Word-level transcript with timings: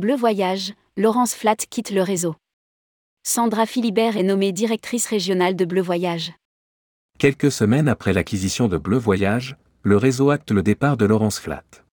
Bleu 0.00 0.16
Voyage, 0.16 0.72
Laurence 0.96 1.34
Flatt 1.34 1.66
quitte 1.68 1.90
le 1.90 2.00
réseau. 2.00 2.34
Sandra 3.22 3.66
Philibert 3.66 4.16
est 4.16 4.22
nommée 4.22 4.50
directrice 4.50 5.04
régionale 5.04 5.56
de 5.56 5.66
Bleu 5.66 5.82
Voyage. 5.82 6.32
Quelques 7.18 7.52
semaines 7.52 7.86
après 7.86 8.14
l'acquisition 8.14 8.66
de 8.66 8.78
Bleu 8.78 8.96
Voyage, 8.96 9.58
le 9.82 9.98
réseau 9.98 10.30
acte 10.30 10.52
le 10.52 10.62
départ 10.62 10.96
de 10.96 11.04
Laurence 11.04 11.38
Flatt. 11.38 11.84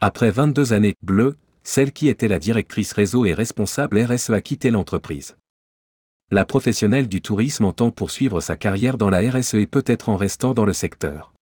Après 0.00 0.32
22 0.32 0.72
années, 0.72 0.96
Bleu, 1.00 1.36
celle 1.62 1.92
qui 1.92 2.08
était 2.08 2.26
la 2.26 2.40
directrice 2.40 2.90
réseau 2.92 3.24
et 3.24 3.34
responsable 3.34 4.02
RSE 4.02 4.30
a 4.30 4.40
quitté 4.40 4.72
l'entreprise. 4.72 5.36
La 6.32 6.44
professionnelle 6.44 7.06
du 7.06 7.22
tourisme 7.22 7.66
entend 7.66 7.92
poursuivre 7.92 8.40
sa 8.40 8.56
carrière 8.56 8.98
dans 8.98 9.10
la 9.10 9.20
RSE 9.30 9.54
et 9.54 9.68
peut-être 9.68 10.08
en 10.08 10.16
restant 10.16 10.54
dans 10.54 10.64
le 10.64 10.72
secteur. 10.72 11.32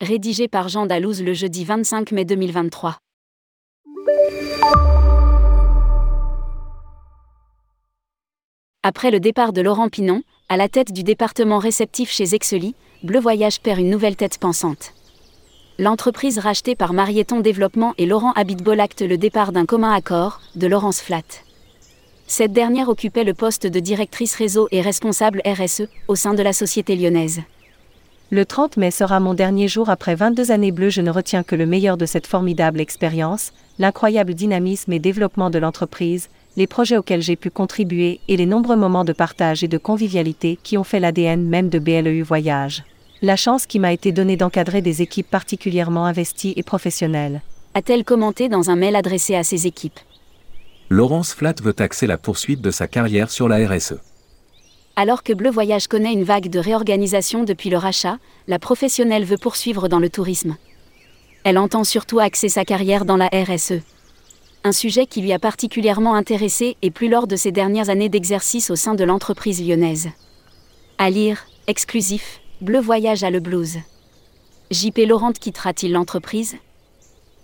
Rédigé 0.00 0.48
par 0.48 0.68
Jean 0.68 0.86
Dalouse 0.86 1.22
le 1.22 1.34
jeudi 1.34 1.64
25 1.64 2.10
mai 2.10 2.24
2023. 2.24 2.98
Après 8.82 9.10
le 9.10 9.20
départ 9.20 9.52
de 9.52 9.60
Laurent 9.60 9.88
Pinon, 9.88 10.22
à 10.48 10.56
la 10.56 10.68
tête 10.68 10.92
du 10.92 11.02
département 11.02 11.58
réceptif 11.58 12.10
chez 12.10 12.34
Exeli, 12.34 12.74
Bleu 13.02 13.20
Voyage 13.20 13.60
perd 13.60 13.80
une 13.80 13.90
nouvelle 13.90 14.16
tête 14.16 14.38
pensante. 14.38 14.94
L'entreprise 15.78 16.38
rachetée 16.38 16.74
par 16.74 16.92
Marieton 16.92 17.40
Développement 17.40 17.92
et 17.98 18.06
Laurent 18.06 18.32
Habitbol 18.32 18.80
acte 18.80 19.02
le 19.02 19.18
départ 19.18 19.52
d'un 19.52 19.66
commun 19.66 19.92
accord, 19.92 20.40
de 20.56 20.66
Laurence 20.66 21.00
Flatt. 21.00 21.44
Cette 22.26 22.52
dernière 22.52 22.88
occupait 22.88 23.24
le 23.24 23.34
poste 23.34 23.66
de 23.66 23.78
directrice 23.78 24.34
réseau 24.34 24.68
et 24.70 24.80
responsable 24.80 25.42
RSE 25.46 25.88
au 26.08 26.14
sein 26.14 26.34
de 26.34 26.42
la 26.42 26.52
société 26.52 26.96
lyonnaise. 26.96 27.42
Le 28.30 28.44
30 28.44 28.76
mai 28.76 28.90
sera 28.90 29.20
mon 29.20 29.32
dernier 29.32 29.68
jour 29.68 29.88
après 29.88 30.14
22 30.14 30.50
années 30.50 30.70
bleues. 30.70 30.90
Je 30.90 31.00
ne 31.00 31.10
retiens 31.10 31.42
que 31.42 31.56
le 31.56 31.64
meilleur 31.64 31.96
de 31.96 32.04
cette 32.04 32.26
formidable 32.26 32.78
expérience, 32.78 33.52
l'incroyable 33.78 34.34
dynamisme 34.34 34.92
et 34.92 34.98
développement 34.98 35.48
de 35.48 35.58
l'entreprise, 35.58 36.28
les 36.58 36.66
projets 36.66 36.98
auxquels 36.98 37.22
j'ai 37.22 37.36
pu 37.36 37.48
contribuer 37.48 38.20
et 38.28 38.36
les 38.36 38.44
nombreux 38.44 38.76
moments 38.76 39.06
de 39.06 39.14
partage 39.14 39.64
et 39.64 39.68
de 39.68 39.78
convivialité 39.78 40.58
qui 40.62 40.76
ont 40.76 40.84
fait 40.84 41.00
l'ADN 41.00 41.42
même 41.42 41.70
de 41.70 41.78
BLEU 41.78 42.22
Voyage. 42.22 42.84
La 43.22 43.36
chance 43.36 43.64
qui 43.64 43.78
m'a 43.78 43.94
été 43.94 44.12
donnée 44.12 44.36
d'encadrer 44.36 44.82
des 44.82 45.00
équipes 45.00 45.30
particulièrement 45.30 46.04
investies 46.04 46.52
et 46.56 46.62
professionnelles. 46.62 47.40
A-t-elle 47.72 48.04
commenté 48.04 48.50
dans 48.50 48.68
un 48.68 48.76
mail 48.76 48.94
adressé 48.94 49.36
à 49.36 49.42
ses 49.42 49.66
équipes? 49.66 50.00
Laurence 50.90 51.32
Flatt 51.32 51.62
veut 51.62 51.76
axer 51.78 52.06
la 52.06 52.18
poursuite 52.18 52.60
de 52.60 52.70
sa 52.70 52.88
carrière 52.88 53.30
sur 53.30 53.48
la 53.48 53.66
RSE. 53.66 53.94
Alors 55.00 55.22
que 55.22 55.32
Bleu 55.32 55.48
Voyage 55.48 55.86
connaît 55.86 56.12
une 56.12 56.24
vague 56.24 56.50
de 56.50 56.58
réorganisation 56.58 57.44
depuis 57.44 57.70
le 57.70 57.76
rachat, 57.76 58.18
la 58.48 58.58
professionnelle 58.58 59.24
veut 59.24 59.36
poursuivre 59.36 59.86
dans 59.86 60.00
le 60.00 60.10
tourisme. 60.10 60.56
Elle 61.44 61.56
entend 61.56 61.84
surtout 61.84 62.18
axer 62.18 62.48
sa 62.48 62.64
carrière 62.64 63.04
dans 63.04 63.16
la 63.16 63.28
RSE. 63.28 63.74
Un 64.64 64.72
sujet 64.72 65.06
qui 65.06 65.20
lui 65.20 65.32
a 65.32 65.38
particulièrement 65.38 66.16
intéressé 66.16 66.76
et 66.82 66.90
plus 66.90 67.08
lors 67.08 67.28
de 67.28 67.36
ses 67.36 67.52
dernières 67.52 67.90
années 67.90 68.08
d'exercice 68.08 68.70
au 68.70 68.74
sein 68.74 68.94
de 68.94 69.04
l'entreprise 69.04 69.64
lyonnaise. 69.64 70.08
À 70.98 71.10
lire, 71.10 71.46
exclusif, 71.68 72.40
Bleu 72.60 72.80
Voyage 72.80 73.22
à 73.22 73.30
le 73.30 73.38
blues. 73.38 73.78
JP 74.72 74.98
Laurent 75.06 75.30
quittera-t-il 75.30 75.92
l'entreprise? 75.92 76.56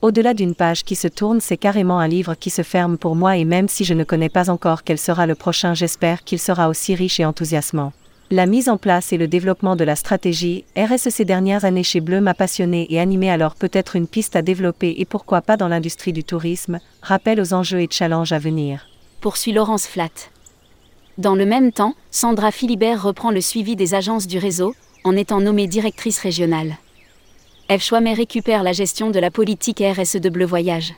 Au-delà 0.05 0.35
d'une 0.35 0.55
page 0.55 0.85
qui 0.85 0.97
se 0.97 1.09
tourne, 1.09 1.41
c'est 1.41 1.57
carrément 1.57 1.99
un 1.99 2.09
livre 2.09 2.35
qui 2.35 2.51
se 2.51 2.61
ferme 2.61 2.99
pour 2.99 3.17
moi 3.17 3.39
et 3.39 3.47
même 3.47 3.69
si 3.69 3.87
je 3.87 3.95
ne 3.95 4.05
connais 4.05 4.29
pas 4.29 4.51
encore 4.51 4.85
quel 4.85 4.99
sera 4.99 5.27
le 5.27 5.35
prochain, 5.35 5.73
j'espère 5.73 6.25
qu'il 6.25 6.39
sera 6.39 6.69
aussi 6.69 6.95
riche 6.95 7.21
et 7.21 7.25
enthousiasmant. 7.25 7.95
La 8.31 8.45
mise 8.45 8.69
en 8.69 8.77
place 8.77 9.15
et 9.15 9.17
le 9.17 9.29
développement 9.29 9.77
de 9.77 9.85
la 9.85 9.97
stratégie 9.97 10.67
RSE 10.77 11.09
ces 11.09 11.25
dernières 11.25 11.65
années 11.65 11.83
chez 11.83 12.01
Bleu 12.01 12.21
m'a 12.21 12.35
passionné 12.35 12.87
et 12.91 13.01
animé 13.01 13.31
alors 13.31 13.55
peut-être 13.55 13.97
une 13.97 14.07
piste 14.07 14.37
à 14.37 14.43
développer 14.43 14.95
et 14.99 15.07
pourquoi 15.07 15.41
pas 15.41 15.57
dans 15.57 15.69
l'industrie 15.69 16.13
du 16.13 16.23
tourisme, 16.23 16.81
rappel 17.01 17.41
aux 17.41 17.55
enjeux 17.55 17.81
et 17.81 17.89
challenges 17.91 18.33
à 18.33 18.39
venir. 18.39 18.87
Poursuit 19.23 19.53
Laurence 19.53 19.87
Flatt. 19.87 20.31
Dans 21.17 21.35
le 21.35 21.47
même 21.47 21.73
temps, 21.73 21.95
Sandra 22.11 22.51
Philibert 22.51 23.03
reprend 23.03 23.31
le 23.31 23.41
suivi 23.41 23.75
des 23.75 23.95
agences 23.95 24.27
du 24.27 24.37
réseau, 24.37 24.75
en 25.05 25.17
étant 25.17 25.41
nommée 25.41 25.67
directrice 25.67 26.19
régionale. 26.19 26.77
Eve 27.71 27.83
Chouamet 27.83 28.13
récupère 28.13 28.63
la 28.63 28.73
gestion 28.73 29.11
de 29.11 29.19
la 29.19 29.31
politique 29.31 29.83
RSE 29.83 30.17
de 30.17 30.29
Bleu 30.29 30.45
Voyage. 30.45 30.93